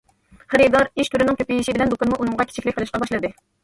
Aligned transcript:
خېرىدار، 0.53 0.89
ئىش 1.03 1.13
تۈرىنىڭ 1.17 1.39
كۆپىيىشى 1.43 1.79
بىلەن 1.79 1.95
دۇكانمۇ 1.95 2.21
ئۇنىڭغا 2.21 2.51
كىچىكلىك 2.53 2.83
قىلىشقا 2.83 3.07
باشلىدى. 3.09 3.37